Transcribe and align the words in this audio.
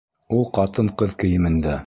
Ул 0.37 0.47
ҡатын-ҡыҙ 0.59 1.15
кейемендә. 1.25 1.79